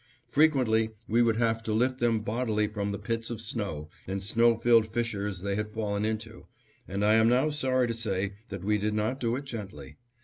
Frequently 0.27 0.89
we 1.07 1.21
would 1.21 1.35
have 1.37 1.61
to 1.61 1.73
lift 1.73 1.99
them 1.99 2.21
bodily 2.21 2.65
from 2.67 2.91
the 2.91 2.97
pits 2.97 3.29
of 3.29 3.39
snow, 3.39 3.87
and 4.07 4.23
snow 4.23 4.57
filled 4.57 4.87
fissures 4.91 5.41
they 5.41 5.53
had 5.55 5.75
fallen 5.75 6.05
into, 6.05 6.47
and 6.87 7.05
I 7.05 7.13
am 7.13 7.29
now 7.29 7.51
sorry 7.51 7.85
to 7.85 7.93
say 7.93 8.33
that 8.49 8.63
we 8.63 8.79
did 8.79 8.95
not 8.95 9.19
do 9.19 9.35
it 9.35 9.45
gently. 9.45 9.97